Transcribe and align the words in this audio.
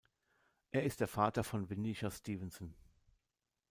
Er 0.71 0.81
ist 0.83 0.99
der 0.99 1.07
Vater 1.07 1.43
von 1.43 1.69
Venetia 1.69 2.09
Stevenson. 2.09 2.73